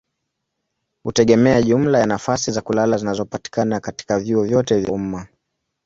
hutegemea 1.03 1.61
jumla 1.61 1.99
ya 1.99 2.05
nafasi 2.05 2.51
za 2.51 2.61
kulala 2.61 2.97
zinazopatikana 2.97 3.79
katika 3.79 4.19
vyuo 4.19 4.43
vyote 4.43 4.79
vya 4.79 4.91
umma. 4.91 5.27